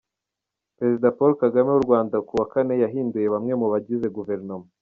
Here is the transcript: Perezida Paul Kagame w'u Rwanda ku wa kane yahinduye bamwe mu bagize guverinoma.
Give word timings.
Perezida 0.77 1.07
Paul 1.17 1.33
Kagame 1.43 1.69
w'u 1.71 1.85
Rwanda 1.85 2.15
ku 2.27 2.33
wa 2.39 2.45
kane 2.53 2.73
yahinduye 2.83 3.27
bamwe 3.33 3.53
mu 3.61 3.67
bagize 3.73 4.07
guverinoma. 4.17 4.67